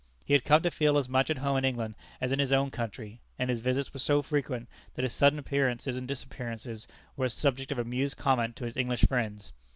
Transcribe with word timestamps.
He 0.25 0.33
had 0.33 0.43
come 0.45 0.63
to 0.63 0.71
feel 0.71 0.97
as 0.97 1.07
much 1.07 1.29
at 1.29 1.37
home 1.37 1.57
in 1.57 1.63
England 1.63 1.93
as 2.19 2.31
in 2.31 2.39
his 2.39 2.51
own 2.51 2.71
country: 2.71 3.21
and 3.37 3.51
his 3.51 3.59
visits 3.61 3.93
were 3.93 3.99
so 3.99 4.23
frequent 4.23 4.67
that 4.95 5.03
his 5.03 5.13
sudden 5.13 5.37
appearances 5.37 5.95
and 5.95 6.07
disappearances 6.07 6.87
were 7.15 7.25
a 7.25 7.29
subject 7.29 7.71
of 7.71 7.77
amused 7.77 8.17
comment 8.17 8.55
to 8.55 8.65
his 8.65 8.75
English 8.77 9.05
friends. 9.05 9.53